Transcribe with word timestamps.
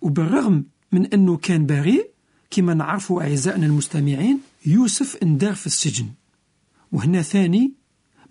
وبالرغم 0.00 0.64
من 0.92 1.06
أنه 1.06 1.36
كان 1.36 1.66
بريء 1.66 2.10
كما 2.50 2.74
نعرفوا 2.74 3.22
أعزائنا 3.22 3.66
المستمعين 3.66 4.40
يوسف 4.66 5.16
اندار 5.22 5.54
في 5.54 5.66
السجن. 5.66 6.06
وهنا 6.92 7.22
ثاني 7.22 7.72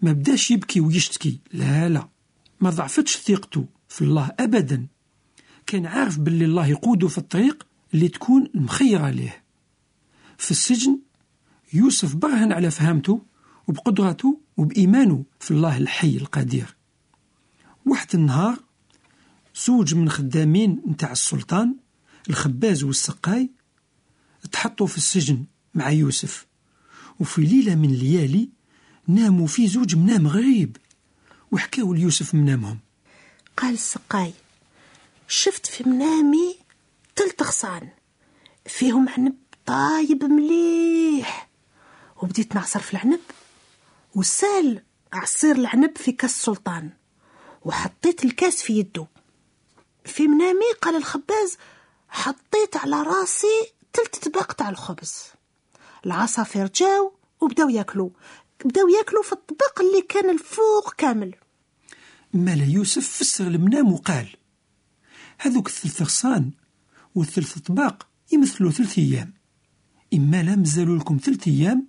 ما 0.01 0.11
بداش 0.11 0.51
يبكي 0.51 0.79
ويشتكي. 0.79 1.39
لا 1.53 1.89
لا. 1.89 2.09
ما 2.61 2.69
ضعفتش 2.69 3.17
ثقته 3.17 3.65
في 3.87 4.01
الله 4.01 4.31
أبدا. 4.39 4.87
كان 5.65 5.85
عارف 5.85 6.19
باللي 6.19 6.45
الله 6.45 6.67
يقوده 6.67 7.07
في 7.07 7.17
الطريق 7.17 7.67
اللي 7.93 8.07
تكون 8.07 8.49
مخيرة 8.53 9.09
ليه 9.09 9.43
في 10.37 10.51
السجن 10.51 10.99
يوسف 11.73 12.15
برهن 12.15 12.51
على 12.51 12.71
فهمته 12.71 13.21
وبقدرته 13.67 14.39
وبإيمانه 14.57 15.23
في 15.39 15.51
الله 15.51 15.77
الحي 15.77 16.17
القدير. 16.17 16.75
واحد 17.85 18.07
النهار 18.13 18.59
زوج 19.55 19.95
من 19.95 20.09
خدامين 20.09 20.81
نتاع 20.87 21.11
السلطان 21.11 21.75
الخباز 22.29 22.83
والسقاي 22.83 23.49
تحطوا 24.51 24.87
في 24.87 24.97
السجن 24.97 25.45
مع 25.75 25.89
يوسف. 25.89 26.45
وفي 27.19 27.41
ليلة 27.41 27.75
من 27.75 27.89
الليالي 27.89 28.49
ناموا 29.07 29.47
في 29.47 29.67
زوج 29.67 29.95
منام 29.95 30.27
غريب 30.27 30.77
وحكاو 31.51 31.93
ليوسف 31.93 32.35
منامهم 32.35 32.79
قال 33.57 33.73
السقاي 33.73 34.33
شفت 35.27 35.65
في 35.65 35.89
منامي 35.89 36.55
تلت 37.15 37.43
غصان 37.43 37.89
فيهم 38.65 39.09
عنب 39.09 39.35
طايب 39.65 40.23
مليح 40.23 41.49
وبديت 42.21 42.55
نعصر 42.55 42.79
في 42.79 42.93
العنب 42.93 43.19
وسال 44.15 44.83
عصير 45.13 45.55
العنب 45.55 45.97
في 45.97 46.11
كاس 46.11 46.31
السلطان 46.31 46.89
وحطيت 47.61 48.25
الكاس 48.25 48.63
في 48.63 48.79
يده 48.79 49.07
في 50.05 50.27
منامي 50.27 50.73
قال 50.81 50.95
الخباز 50.95 51.57
حطيت 52.09 52.75
على 52.75 53.01
راسي 53.01 53.73
تلت 53.93 54.15
تباق 54.15 54.53
تاع 54.53 54.69
الخبز. 54.69 55.13
العصافير 56.05 56.67
جاو 56.67 57.13
وبداو 57.41 57.69
ياكلوا 57.69 58.09
بداو 58.65 58.87
ياكلوا 58.87 59.23
في 59.23 59.33
الطبق 59.33 59.81
اللي 59.81 60.01
كان 60.01 60.29
الفوق 60.29 60.93
كامل. 60.97 61.35
مالا 62.33 62.65
يوسف 62.65 63.07
فسر 63.07 63.47
المنام 63.47 63.93
وقال 63.93 64.27
هذوك 65.37 65.67
الثلث 65.67 66.01
غصان 66.01 66.51
والثلث 67.15 67.57
طباق 67.57 68.07
يمثلوا 68.31 68.71
ثلث 68.71 68.97
أيام. 68.97 69.33
إما 70.13 70.43
لا 70.43 70.55
مازالوا 70.55 70.97
لكم 70.97 71.17
ثلث 71.23 71.47
أيام 71.47 71.87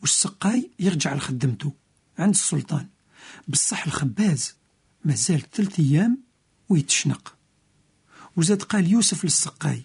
والسقاي 0.00 0.70
يرجع 0.78 1.14
لخدمته 1.14 1.72
عند 2.18 2.34
السلطان. 2.34 2.86
بصح 3.48 3.86
الخباز 3.86 4.54
مازال 5.04 5.50
ثلث 5.50 5.80
أيام 5.80 6.22
ويتشنق. 6.68 7.37
وزاد 8.38 8.62
قال 8.62 8.90
يوسف 8.90 9.24
للسقاي 9.24 9.84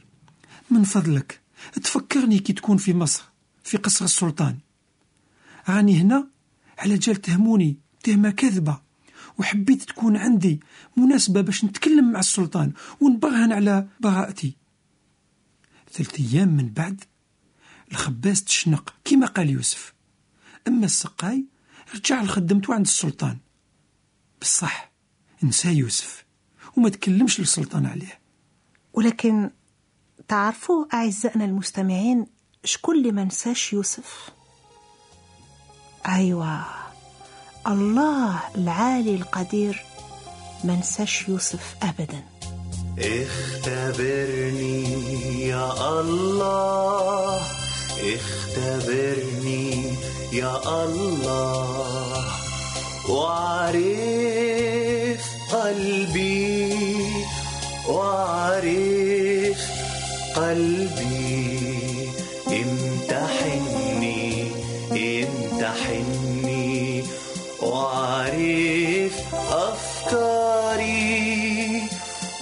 من 0.72 0.84
فضلك 0.84 1.42
تفكرني 1.84 2.40
كي 2.40 2.54
تكون 2.54 2.78
في 2.78 2.94
مصر 2.94 3.24
في 3.64 3.78
قصر 3.78 4.06
السلطان. 4.06 4.58
راني 5.70 6.02
هنا 6.02 6.28
على 6.78 6.98
جال 6.98 7.16
تهموني 7.16 7.78
تهمة 8.04 8.30
كذبة 8.30 8.82
وحبيت 9.38 9.84
تكون 9.84 10.18
عندي 10.18 10.60
مناسبة 10.98 11.42
باش 11.42 11.66
نتكلم 11.66 12.12
مع 12.12 12.20
السلطان 12.20 12.74
ونبرهن 13.02 13.54
على 13.54 13.88
براءتي. 14.00 14.56
ثلاث 15.92 16.20
أيام 16.20 16.48
من 16.48 16.70
بعد 16.70 17.04
الخباز 17.92 18.44
تشنق 18.44 18.96
كما 19.06 19.28
قال 19.28 19.50
يوسف. 19.50 19.94
أما 20.68 20.86
السقاي 20.86 21.46
رجع 21.96 22.24
لخدمته 22.24 22.74
عند 22.74 22.86
السلطان. 22.86 23.38
بصح 24.42 24.92
نسى 25.44 25.74
يوسف 25.74 26.26
وما 26.78 26.90
تكلمش 26.90 27.40
للسلطان 27.40 27.86
عليه. 27.86 28.23
ولكن 28.94 29.50
تعرفوا 30.28 30.86
أعزائنا 30.94 31.46
المستمعين 31.46 32.26
شكون 32.64 32.96
اللي 32.96 33.12
ما 33.12 33.24
نساش 33.24 33.74
يوسف؟ 33.74 34.30
أيوة 36.08 36.60
الله 37.68 38.40
العالي 38.56 39.16
القدير 39.16 39.86
ما 40.64 40.76
نساش 40.76 41.28
يوسف 41.28 41.76
أبدا. 41.84 42.24
اختبرني 43.00 44.84
يا 45.48 46.00
الله 46.00 47.42
اختبرني 48.16 49.94
يا 50.34 50.84
الله. 50.84 52.26
واعرف 53.10 53.84
قلبي 55.52 56.74
واعرف 57.88 59.62
قلبي 60.36 62.10
امتحني 62.48 64.48
امتحني. 64.92 67.04
واعرف 67.62 69.16
أفكاري 69.52 71.04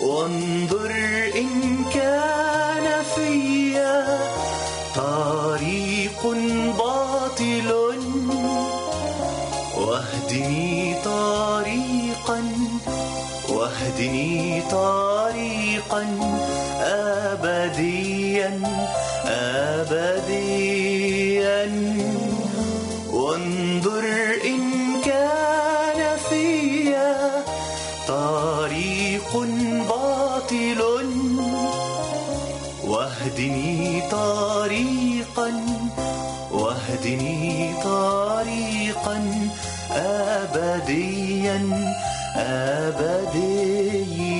وانظر 0.02 0.92
إن 1.36 1.86
كان 1.94 3.04
فيا 3.16 4.20
طريق 4.96 6.22
باطل. 6.78 7.70
واهدني 9.78 10.96
طريقا 11.04 12.40
واهدني 13.50 14.62
طريقا. 14.72 15.11
أبديا 16.82 18.62
أبديا. 19.82 20.92
وانظر 23.14 24.06
إن 24.46 24.62
كان 25.06 26.18
فيا 26.30 27.44
طريق 28.08 29.32
باطل. 29.90 30.82
واهدني 32.88 34.02
طريقا 34.12 35.50
واهدني 36.52 37.74
طريقا 37.84 39.18
أبديا 39.92 41.60
أبديا. 42.36 44.31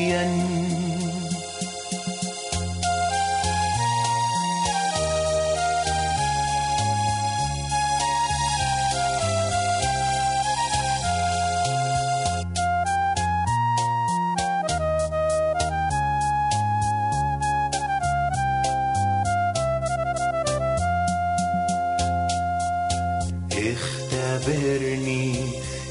اختبرني 23.72 25.36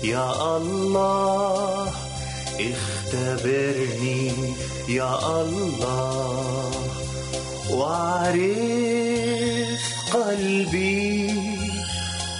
يا 0.05 0.57
الله. 0.57 1.93
اختبرني 2.61 4.33
يا 4.89 5.41
الله. 5.41 6.71
واعرف 7.71 8.41
قلبي 10.13 11.35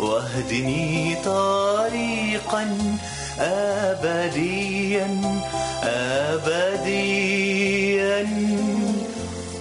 واهدني 0.00 1.16
طريقا 1.24 2.64
ابديا 3.40 5.08
ابديا. 6.34 7.48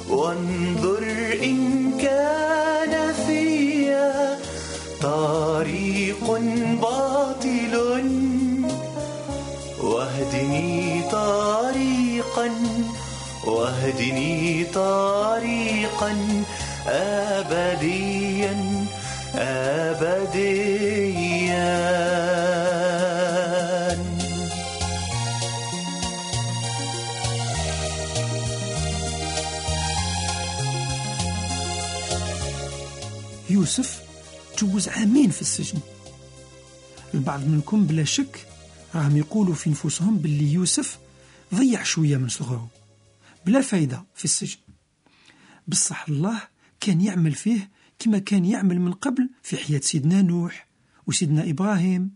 وانظر 0.09 1.03
إن 1.43 1.91
كان 2.01 3.13
فيا 3.27 4.39
طريق 5.01 6.27
باطل. 6.81 7.75
واهدني 9.81 11.01
طريقا 11.11 12.49
واهدني 13.45 14.63
طريقا. 14.73 16.26
أبديا 16.89 18.85
أبديا. 19.35 20.87
يوسف 33.49 34.01
تجوز 34.57 34.89
عامين 34.89 35.29
في 35.29 35.41
السجن. 35.41 35.79
البعض 37.13 37.45
منكم 37.45 37.85
بلا 37.85 38.03
شك 38.03 38.47
راهم 38.95 39.17
يقولوا 39.17 39.55
في 39.55 39.69
نفوسهم 39.69 40.17
باللي 40.17 40.53
يوسف 40.53 40.99
ضيع 41.55 41.83
شوية 41.83 42.17
من 42.17 42.29
صغره 42.29 42.67
بلا 43.45 43.61
فايدة 43.61 44.05
في 44.15 44.25
السجن. 44.25 44.57
بصح 45.67 46.05
الله 46.09 46.56
كان 46.79 47.01
يعمل 47.01 47.33
فيه 47.33 47.71
كما 47.99 48.17
كان 48.19 48.45
يعمل 48.45 48.79
من 48.79 48.93
قبل 48.93 49.29
في 49.43 49.57
حياة 49.57 49.79
سيدنا 49.79 50.21
نوح 50.21 50.67
وسيدنا 51.07 51.49
إبراهيم. 51.49 52.11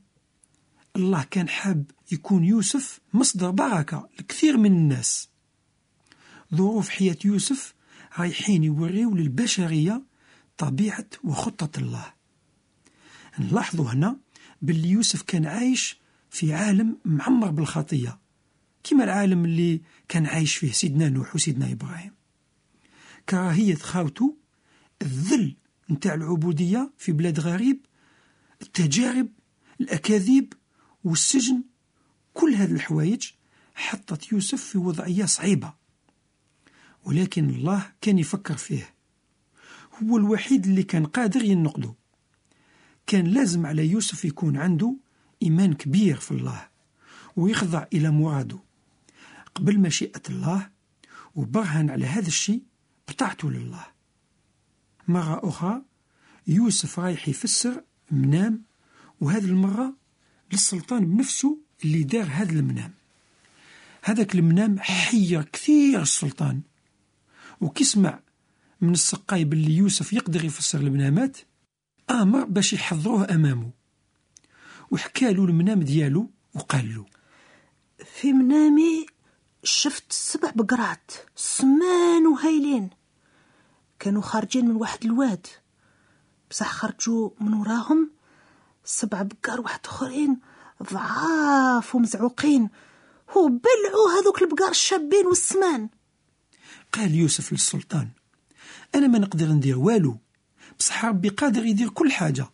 الله 0.95 1.23
كان 1.31 1.49
حاب 1.49 1.91
يكون 2.11 2.43
يوسف 2.43 2.99
مصدر 3.13 3.51
بركة 3.51 4.09
لكثير 4.19 4.57
من 4.57 4.71
الناس. 4.71 5.29
ظروف 6.55 6.89
حياة 6.89 7.17
يوسف 7.25 7.73
رايحين 8.19 8.63
يوريو 8.63 9.15
للبشرية 9.15 10.03
طبيعة 10.57 11.07
وخطة 11.23 11.79
الله. 11.79 12.13
نلاحظوا 13.39 13.91
هنا 13.91 14.19
باللي 14.61 14.89
يوسف 14.89 15.21
كان 15.21 15.45
عايش 15.45 15.99
في 16.29 16.53
عالم 16.53 16.97
معمر 17.05 17.51
بالخطية 17.51 18.19
كما 18.83 19.03
العالم 19.03 19.45
اللي 19.45 19.81
كان 20.07 20.25
عايش 20.25 20.55
فيه 20.55 20.71
سيدنا 20.71 21.09
نوح 21.09 21.35
وسيدنا 21.35 21.71
إبراهيم. 21.71 22.11
كراهية 23.29 23.75
خاوته 23.75 24.40
الذل 25.01 25.55
نتاع 25.91 26.13
العبودية 26.13 26.91
في 26.97 27.11
بلاد 27.11 27.39
غريب 27.39 27.85
التجارب 28.61 29.29
الأكاذيب 29.81 30.53
والسجن 31.03 31.63
كل 32.33 32.53
هذه 32.53 32.71
الحوايج 32.71 33.31
حطت 33.75 34.31
يوسف 34.31 34.63
في 34.63 34.77
وضعية 34.77 35.25
صعيبة. 35.25 35.73
ولكن 37.05 37.49
الله 37.49 37.91
كان 38.01 38.19
يفكر 38.19 38.57
فيه. 38.57 38.93
هو 40.03 40.17
الوحيد 40.17 40.65
اللي 40.65 40.83
كان 40.83 41.05
قادر 41.05 41.43
ينقده. 41.43 41.93
كان 43.07 43.27
لازم 43.27 43.65
على 43.65 43.87
يوسف 43.89 44.25
يكون 44.25 44.57
عنده 44.57 44.95
إيمان 45.43 45.73
كبير 45.73 46.15
في 46.15 46.31
الله 46.31 46.67
ويخضع 47.35 47.85
إلى 47.93 48.11
مراده. 48.11 48.59
قبل 49.55 49.79
مشيئة 49.79 50.21
الله 50.29 50.69
وبرهن 51.35 51.89
على 51.89 52.05
هذا 52.05 52.27
الشيء 52.27 52.63
بطاعته 53.09 53.51
لله. 53.51 53.90
مرة 55.13 55.49
أخرى 55.49 55.81
يوسف 56.47 56.99
رايح 56.99 57.29
يفسر 57.29 57.83
منام 58.11 58.63
وهذه 59.21 59.45
المرة 59.45 59.93
للسلطان 60.51 61.05
بنفسه 61.05 61.57
اللي 61.85 62.03
دار 62.03 62.27
هذا 62.31 62.51
المنام. 62.51 62.93
هذاك 64.03 64.35
المنام 64.35 64.79
حير 64.79 65.43
كثير 65.43 66.01
السلطان. 66.01 66.61
وكيسمع 67.61 68.19
من 68.81 68.91
السقاي 68.91 69.43
باللي 69.43 69.77
يوسف 69.77 70.13
يقدر 70.13 70.45
يفسر 70.45 70.79
المنامات 70.79 71.37
آمر 72.09 72.43
باش 72.45 72.73
يحضروه 72.73 73.35
أمامه. 73.35 73.71
وحكى 74.91 75.33
له 75.33 75.45
المنام 75.45 75.79
ديالو 75.79 76.29
وقال 76.53 76.95
له 76.95 77.05
في 78.05 78.33
منامي 78.33 79.05
شفت 79.63 80.11
سبع 80.11 80.51
بقرات 80.55 81.11
سمان 81.35 82.27
وهايلين. 82.27 82.89
كانوا 84.01 84.21
خارجين 84.21 84.65
من 84.65 84.75
واحد 84.75 85.05
الواد. 85.05 85.47
بصح 86.49 86.71
خرجوا 86.71 87.29
من 87.41 87.53
وراهم 87.53 88.11
سبع 88.85 89.21
بقار 89.21 89.61
واحد 89.61 89.79
آخرين 89.85 90.39
ضعاف 90.93 91.95
ومزعوقين. 91.95 92.69
وبلعوا 93.35 94.21
هذوك 94.21 94.41
البقار 94.41 94.69
الشابين 94.69 95.25
والسمان. 95.25 95.89
قال 96.93 97.15
يوسف 97.15 97.51
للسلطان 97.51 98.09
أنا 98.95 99.07
ما 99.07 99.19
نقدر 99.19 99.47
ندير 99.47 99.79
والو. 99.79 100.17
بصح 100.79 101.05
ربي 101.05 101.29
قادر 101.29 101.65
يدير 101.65 101.89
كل 101.89 102.11
حاجة. 102.11 102.49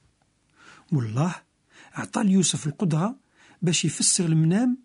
والله 0.91 1.35
أعطى 1.97 2.23
ليوسف 2.23 2.67
القدرة 2.67 3.15
باش 3.61 3.85
يفسر 3.85 4.25
المنام 4.25 4.77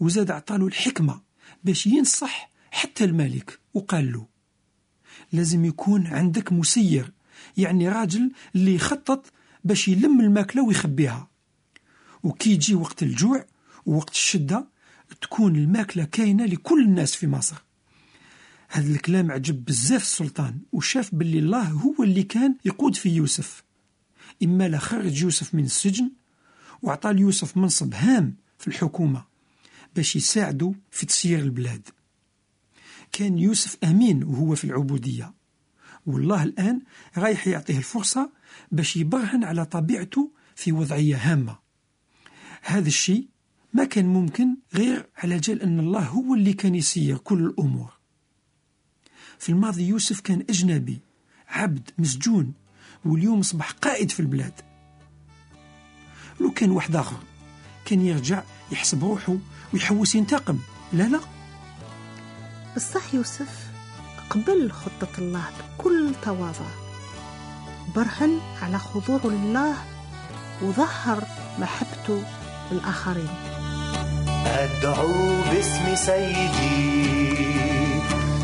وزاد 0.00 0.30
أعطاله 0.30 0.66
الحكمة 0.66 1.20
باش 1.64 1.86
ينصح 1.86 2.50
حتى 2.70 3.04
الملك. 3.04 3.60
وقال 3.74 4.12
له 4.12 4.37
لازم 5.32 5.64
يكون 5.64 6.06
عندك 6.06 6.52
مسير. 6.52 7.12
يعني 7.56 7.88
راجل 7.88 8.32
اللي 8.54 8.74
يخطط 8.74 9.32
باش 9.64 9.88
يلم 9.88 10.20
الماكلة 10.20 10.64
ويخبيها. 10.64 11.28
وكي 12.22 12.50
يجي 12.50 12.74
وقت 12.74 13.02
الجوع 13.02 13.44
ووقت 13.86 14.10
الشدة 14.10 14.68
تكون 15.20 15.56
الماكلة 15.56 16.04
كاينة 16.04 16.44
لكل 16.44 16.84
الناس 16.84 17.14
في 17.14 17.26
مصر. 17.26 17.56
هذا 18.68 18.92
الكلام 18.92 19.30
عجب 19.30 19.64
بزاف 19.64 20.02
السلطان 20.02 20.58
وشاف 20.72 21.14
باللي 21.14 21.38
الله 21.38 21.62
هو 21.62 22.02
اللي 22.02 22.22
كان 22.22 22.54
يقود 22.64 22.96
في 22.96 23.08
يوسف. 23.08 23.64
إما 24.42 24.68
لا 24.68 24.78
خرج 24.78 25.22
يوسف 25.22 25.54
من 25.54 25.64
السجن 25.64 26.10
وعطى 26.82 27.12
ليوسف 27.12 27.56
منصب 27.56 27.94
هام 27.94 28.36
في 28.58 28.68
الحكومة 28.68 29.24
باش 29.96 30.16
يساعده 30.16 30.74
في 30.90 31.06
تسيير 31.06 31.38
البلاد. 31.38 31.88
كان 33.18 33.38
يوسف 33.38 33.76
أمين 33.84 34.24
وهو 34.24 34.54
في 34.54 34.64
العبودية. 34.64 35.34
والله 36.06 36.42
الآن 36.42 36.80
رايح 37.16 37.46
يعطيه 37.46 37.78
الفرصة 37.78 38.30
باش 38.72 38.96
يبرهن 38.96 39.44
على 39.44 39.64
طبيعته 39.64 40.30
في 40.56 40.72
وضعية 40.72 41.16
هامة. 41.16 41.58
هذا 42.62 42.88
الشيء 42.88 43.28
ما 43.72 43.84
كان 43.84 44.06
ممكن 44.06 44.56
غير 44.74 45.08
على 45.16 45.38
جال 45.38 45.62
أن 45.62 45.80
الله 45.80 46.00
هو 46.02 46.34
اللي 46.34 46.52
كان 46.52 46.74
يسير 46.74 47.18
كل 47.18 47.38
الأمور. 47.38 47.92
في 49.38 49.48
الماضي 49.48 49.88
يوسف 49.88 50.20
كان 50.20 50.44
أجنبي 50.50 50.98
عبد 51.48 51.90
مسجون 51.98 52.52
واليوم 53.04 53.38
أصبح 53.38 53.70
قائد 53.70 54.10
في 54.10 54.20
البلاد. 54.20 54.54
لو 56.40 56.50
كان 56.50 56.70
واحد 56.70 56.96
آخر 56.96 57.18
كان 57.84 58.00
يرجع 58.00 58.42
يحسب 58.72 59.04
روحه 59.04 59.36
ويحوس 59.74 60.14
ينتقم. 60.14 60.58
لا 60.92 61.08
لا. 61.08 61.37
بصح 62.78 63.14
يوسف 63.14 63.48
قبل 64.30 64.70
خطة 64.70 65.18
الله 65.18 65.42
بكل 65.58 66.12
تواضع 66.22 66.70
برهن 67.96 68.40
على 68.62 68.78
خضوعه 68.78 69.20
لله 69.24 69.74
وظهر 70.62 71.22
محبته 71.58 72.22
للآخرين. 72.72 73.28
أدعو 74.46 75.42
باسم 75.50 75.94
سيدي 75.94 77.20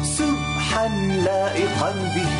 سبحا 0.05 0.89
لائقا 1.25 1.91
به 1.91 2.35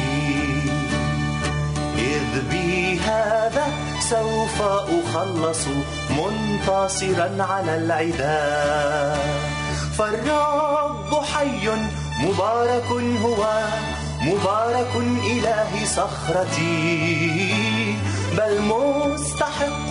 إذ 1.99 2.49
بي 2.51 2.99
هذا 2.99 3.67
سوف 4.01 4.63
أخلص 4.63 5.67
منتصرا 6.11 7.43
على 7.43 7.77
العداء 7.77 9.54
فالرب 9.99 11.23
حي 11.35 11.69
مبارك 12.21 12.89
هو 13.25 13.43
مبارك 14.23 14.93
إله 15.33 15.71
صخرتي. 15.85 17.45
بل 18.37 18.55
مستحق 18.63 19.89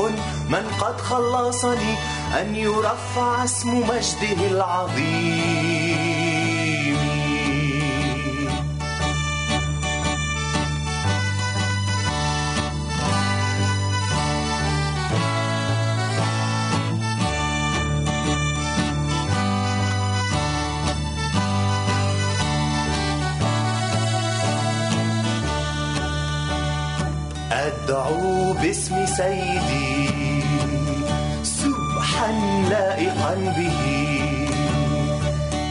من 0.50 0.66
قد 0.82 1.02
خلصني 1.02 1.96
أن 2.42 2.56
يرفع 2.56 3.44
اسم 3.44 3.80
مجده 3.80 4.48
العظيم. 4.48 5.93
باسم 28.74 29.06
سيدي 29.06 30.10
سبحا 31.44 32.32
لائقا 32.70 33.34
به. 33.58 33.82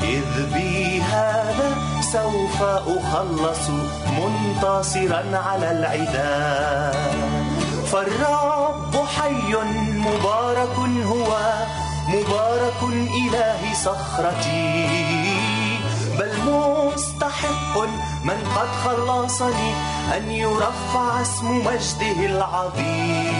إذ 0.03 0.31
بي 0.55 1.01
هذا 1.03 1.71
سوف 2.01 2.63
أخلص 2.63 3.67
منتصرا 4.19 5.23
على 5.39 5.71
العداء 5.71 6.95
فالرب 7.93 8.95
حي 9.17 9.53
مبارك 10.07 10.77
هو 11.13 11.31
مبارك 12.09 12.81
إله 13.23 13.61
صخرتي. 13.75 14.89
بل 16.19 16.33
مستحق 16.47 17.79
من 18.25 18.39
قد 18.57 18.71
خلصني 18.85 19.73
أن 20.17 20.31
يرفع 20.31 21.23
اسم 21.23 21.59
مجده 21.59 22.27
العظيم. 22.27 23.33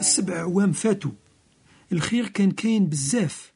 السبع 0.00 0.40
عوام 0.40 0.72
فاتوا. 0.72 1.10
الخير 1.92 2.28
كان 2.28 2.50
كاين 2.50 2.86
بزاف. 2.86 3.52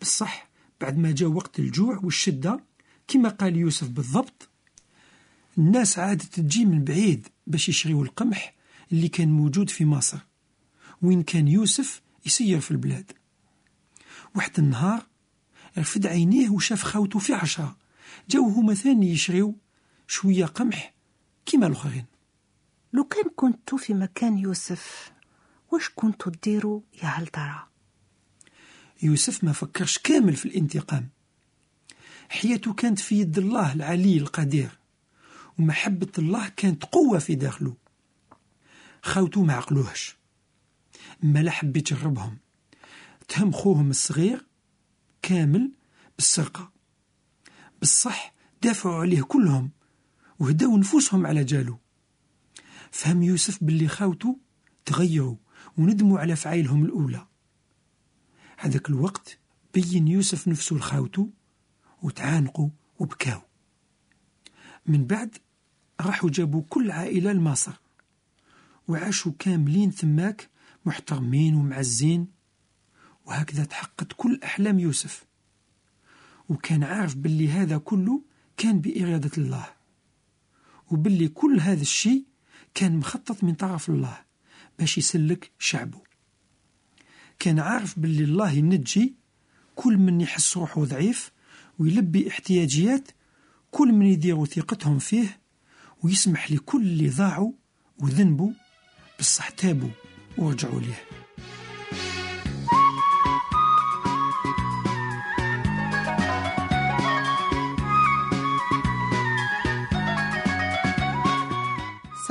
بصح 0.00 0.48
بعد 0.80 0.98
ما 0.98 1.12
جا 1.12 1.26
وقت 1.26 1.58
الجوع 1.58 2.00
والشدة 2.02 2.60
كما 3.08 3.28
قال 3.28 3.56
يوسف 3.56 3.88
بالضبط 3.88 4.48
الناس 5.58 5.98
عادت 5.98 6.22
تجي 6.22 6.64
من 6.64 6.84
بعيد 6.84 7.28
باش 7.46 7.68
يشريو 7.68 8.02
القمح 8.02 8.54
اللي 8.92 9.08
كان 9.08 9.28
موجود 9.28 9.70
في 9.70 9.84
مصر. 9.84 10.18
وين 11.02 11.22
كان 11.22 11.48
يوسف 11.48 12.02
يسير 12.26 12.60
في 12.60 12.70
البلاد. 12.70 13.12
واحد 14.34 14.58
النهار 14.58 15.06
رفد 15.78 16.06
عينيه 16.06 16.50
وشاف 16.50 16.82
خاوته 16.82 17.18
في 17.18 17.34
عشرة. 17.34 17.76
جاو 18.30 18.48
هما 18.48 18.74
ثاني 18.74 19.10
يشريو 19.10 19.58
شوية 20.08 20.44
قمح 20.44 20.94
كيما 21.46 21.66
الآخرين. 21.66 22.04
لو 22.92 23.04
كان 23.04 23.24
كنت 23.36 23.74
في 23.74 23.94
مكان 23.94 24.38
يوسف 24.38 25.12
واش 25.72 25.90
كنتو 25.94 26.30
ديروا 26.30 26.80
يا 27.02 27.08
هل 27.08 27.26
ترى؟ 27.26 27.66
يوسف 29.02 29.44
ما 29.44 29.52
فكرش 29.52 29.98
كامل 29.98 30.36
في 30.36 30.46
الانتقام. 30.46 31.08
حياته 32.28 32.72
كانت 32.72 32.98
في 32.98 33.20
يد 33.20 33.38
الله 33.38 33.72
العلي 33.72 34.18
القدير 34.18 34.78
ومحبة 35.58 36.12
الله 36.18 36.48
كانت 36.48 36.84
قوة 36.84 37.18
في 37.18 37.34
داخله. 37.34 37.76
خاوتو 39.02 39.42
ما 39.42 39.54
عقلوهش 39.54 40.16
ما 41.22 41.42
لا 41.42 41.50
حب 41.50 41.76
يجربهم 41.76 42.38
تهم 43.28 43.52
خوهم 43.52 43.90
الصغير 43.90 44.46
كامل 45.24 45.72
بالسرقة. 46.16 46.72
بالصح 47.80 48.34
دافعوا 48.62 48.94
عليه 48.94 49.22
كلهم 49.22 49.70
وهداو 50.38 50.76
نفوسهم 50.76 51.26
على 51.26 51.44
جالو. 51.44 51.78
فهم 52.90 53.22
يوسف 53.22 53.64
باللي 53.64 53.88
خاوتو 53.88 54.36
تغيروا 54.84 55.36
وندموا 55.78 56.18
على 56.18 56.36
فعايلهم 56.36 56.84
الأولى. 56.84 57.26
هذاك 58.58 58.90
الوقت 58.90 59.38
بين 59.74 60.08
يوسف 60.08 60.48
نفسه 60.48 60.76
لخاوته 60.76 61.30
وتعانقوا 62.02 62.68
وبكاو. 62.98 63.40
من 64.86 65.06
بعد 65.06 65.38
راحوا 66.00 66.30
جابوا 66.30 66.62
كل 66.68 66.90
عائلة 66.90 67.32
لمصر 67.32 67.80
وعاشوا 68.88 69.32
كاملين 69.38 69.90
ثماك 69.90 70.50
محترمين 70.86 71.54
ومعزين 71.54 72.33
وهكذا 73.24 73.64
تحققت 73.64 74.12
كل 74.16 74.40
أحلام 74.44 74.78
يوسف. 74.78 75.24
وكان 76.48 76.84
عارف 76.84 77.14
باللي 77.14 77.48
هذا 77.50 77.78
كله 77.78 78.22
كان 78.56 78.80
بإرادة 78.80 79.30
الله. 79.38 79.66
وباللي 80.90 81.28
كل 81.28 81.60
هذا 81.60 81.80
الشيء 81.82 82.24
كان 82.74 82.96
مخطط 82.96 83.44
من 83.44 83.54
طرف 83.54 83.88
الله 83.88 84.18
باش 84.78 84.98
يسلك 84.98 85.50
شعبه. 85.58 86.02
كان 87.38 87.58
عارف 87.58 87.98
باللي 87.98 88.24
الله 88.24 88.50
ينجي 88.50 89.14
كل 89.74 89.96
من 89.96 90.20
يحس 90.20 90.56
روحه 90.56 90.84
ضعيف 90.84 91.32
ويلبي 91.78 92.28
احتياجيات 92.28 93.08
كل 93.70 93.92
من 93.92 94.06
يديروا 94.06 94.46
ثقتهم 94.46 94.98
فيه 94.98 95.40
ويسمح 96.02 96.50
لكل 96.52 96.82
اللي 96.82 97.08
ضاعوا 97.08 97.52
وذنبوا 97.98 98.52
بصح 99.20 99.48
تابوا 99.48 99.90
ورجعوا 100.38 100.80
ليه. 100.80 101.13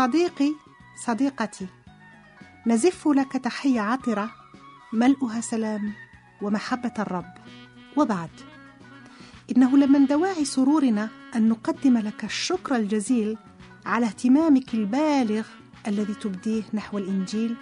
صديقي 0.04 0.56
صديقتي 1.06 1.68
نزف 2.68 3.08
لك 3.08 3.32
تحية 3.32 3.82
عطرة 3.82 4.30
ملؤها 4.94 5.42
سلام 5.42 5.94
ومحبة 6.42 6.94
الرب. 7.00 7.34
وبعد 7.98 8.30
إنه 9.52 9.78
لمن 9.78 10.06
دواعي 10.06 10.46
سرورنا 10.46 11.10
أن 11.36 11.50
نقدم 11.50 11.98
لك 11.98 12.24
الشكر 12.24 12.76
الجزيل 12.76 13.38
على 13.86 14.06
اهتمامك 14.06 14.74
البالغ 14.74 15.48
الذي 15.88 16.14
تبديه 16.14 16.64
نحو 16.74 16.98
الإنجيل 16.98 17.56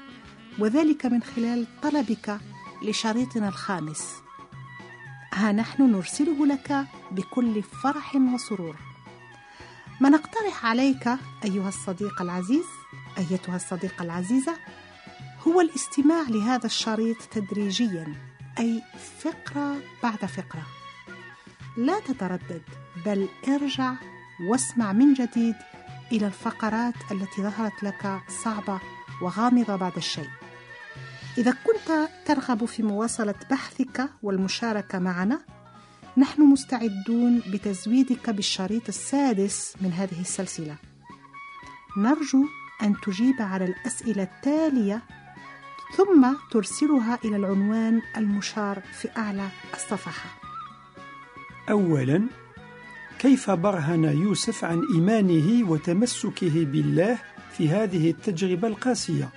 وذلك 0.59 1.05
من 1.05 1.23
خلال 1.23 1.67
طلبك 1.81 2.39
لشريطنا 2.83 3.47
الخامس. 3.47 4.15
ها 5.33 5.51
نحن 5.51 5.91
نرسله 5.91 6.45
لك 6.45 6.85
بكل 7.11 7.63
فرح 7.63 8.15
وسرور. 8.15 8.90
ما 10.01 10.09
نقترح 10.09 10.65
عليك 10.65 11.09
أيها 11.45 11.69
الصديق 11.69 12.21
العزيز 12.21 12.65
أيتها 13.17 13.55
الصديقة 13.55 14.03
العزيزة 14.03 14.53
هو 15.47 15.61
الاستماع 15.61 16.21
لهذا 16.29 16.65
الشريط 16.65 17.17
تدريجيا 17.31 18.15
أي 18.59 18.81
فقرة 19.19 19.77
بعد 20.03 20.25
فقرة. 20.25 20.63
لا 21.77 21.99
تتردد 21.99 22.61
بل 23.05 23.27
ارجع 23.47 23.93
واسمع 24.49 24.93
من 24.93 25.13
جديد 25.13 25.55
إلى 26.11 26.27
الفقرات 26.27 26.95
التي 27.11 27.41
ظهرت 27.41 27.83
لك 27.83 28.21
صعبة 28.43 28.79
وغامضة 29.21 29.75
بعد 29.75 29.95
الشيء. 29.97 30.29
إذا 31.37 31.51
كنت 31.51 32.09
ترغب 32.25 32.65
في 32.65 32.83
مواصلة 32.83 33.35
بحثك 33.51 34.09
والمشاركة 34.23 34.99
معنا 34.99 35.41
نحن 36.17 36.41
مستعدون 36.41 37.41
بتزويدك 37.53 38.29
بالشريط 38.29 38.87
السادس 38.87 39.75
من 39.81 39.91
هذه 39.91 40.21
السلسلة. 40.21 40.75
نرجو 41.97 42.45
أن 42.83 42.95
تجيب 43.03 43.35
على 43.39 43.65
الأسئلة 43.65 44.23
التالية 44.23 45.01
ثم 45.97 46.33
ترسلها 46.51 47.19
إلى 47.25 47.35
العنوان 47.35 48.01
المشار 48.17 48.81
في 49.01 49.09
أعلى 49.17 49.47
الصفحة. 49.73 50.29
أولا 51.69 52.27
كيف 53.19 53.51
برهن 53.51 54.03
يوسف 54.03 54.65
عن 54.65 54.81
إيمانه 54.93 55.69
وتمسكه 55.69 56.65
بالله 56.65 57.17
في 57.51 57.69
هذه 57.69 58.09
التجربة 58.09 58.67
القاسية؟ 58.67 59.29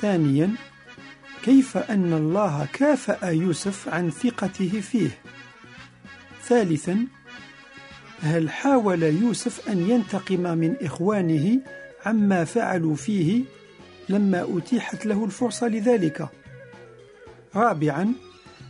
ثانيا 0.00 0.54
كيف 1.42 1.76
أن 1.76 2.12
الله 2.12 2.68
كافأ 2.72 3.26
يوسف 3.26 3.88
عن 3.88 4.10
ثقته 4.10 4.80
فيه؟ 4.80 5.10
ثالثا 6.48 7.06
هل 8.20 8.50
حاول 8.50 9.02
يوسف 9.02 9.68
أن 9.68 9.90
ينتقم 9.90 10.58
من 10.58 10.76
إخوانه 10.82 11.60
عما 12.06 12.44
فعلوا 12.44 12.96
فيه 12.96 13.44
لما 14.08 14.58
أتيحت 14.58 15.06
له 15.06 15.24
الفرصة 15.24 15.68
لذلك؟ 15.68 16.28
رابعا 17.54 18.12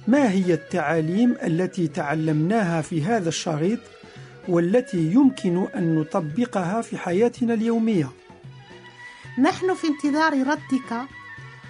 ما 0.09 0.31
هي 0.31 0.55
التعاليم 0.55 1.37
التي 1.43 1.89
تعلمناها 1.89 2.83
في 2.83 3.03
هذا 3.03 3.29
الشريط 3.29 3.81
والتي 4.49 5.13
يمكن 5.13 5.67
أن 5.77 5.95
نطبقها 5.95 6.83
في 6.83 6.99
حياتنا 6.99 7.55
اليومية؟ 7.55 8.11
نحن 9.39 9.75
في 9.75 9.87
انتظار 9.87 10.33
ردك 10.33 11.09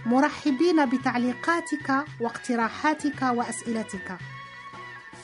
مرحبين 0.06 0.86
بتعليقاتك 0.90 2.04
واقتراحاتك 2.20 3.22
وأسئلتك. 3.22 4.18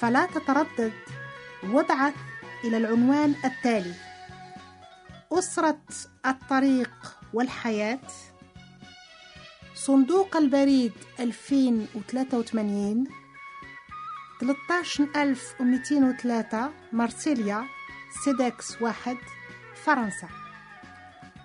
فلا 0.00 0.26
تتردد. 0.26 0.92
وابعث 1.64 2.14
إلى 2.64 2.76
العنوان 2.76 3.34
التالي. 3.44 3.94
أسرة 5.32 5.80
الطريق 6.26 6.90
والحياة. 7.32 8.00
صندوق 9.74 10.36
البريد 10.36 10.92
2083 11.20 13.06
13203 14.40 16.70
مارسيليا 16.92 17.64
سيدكس 18.24 18.82
واحد 18.82 19.16
فرنسا. 19.84 20.28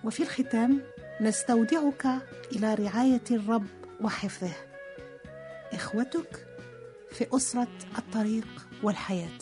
وفي 0.04 0.24
الختام 0.24 0.82
نستودعك 1.22 2.06
إلى 2.52 2.74
رعاية 2.74 3.24
الرب 3.32 3.68
وحفظه. 4.02 4.54
إخوتك 5.74 6.48
في 7.18 7.28
أسرة 7.36 7.68
الطريق 7.98 8.48
والحياة. 8.84 9.40